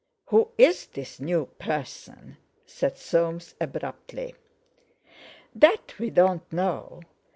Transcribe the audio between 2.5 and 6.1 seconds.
said Soames abruptly. "That we